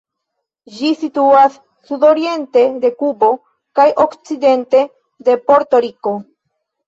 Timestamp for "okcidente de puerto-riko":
4.05-6.15